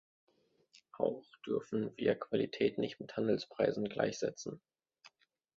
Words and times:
Auch 0.97 1.21
dürfen 1.45 1.91
wir 1.95 2.15
Qualität 2.15 2.79
nicht 2.79 2.99
mit 2.99 3.17
Handelspreisen 3.17 3.87
gleichsetzen. 3.87 4.59